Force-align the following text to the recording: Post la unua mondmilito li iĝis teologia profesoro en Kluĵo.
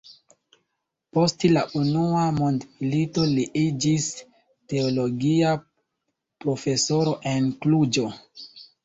Post 1.17 1.43
la 1.49 1.61
unua 1.79 2.23
mondmilito 2.37 3.25
li 3.33 3.43
iĝis 3.61 4.07
teologia 4.73 5.53
profesoro 6.47 7.15
en 7.35 7.53
Kluĵo. 7.67 8.09